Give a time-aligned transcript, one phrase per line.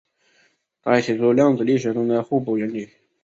[0.81, 2.89] 他还提出量子力学中的互补原理。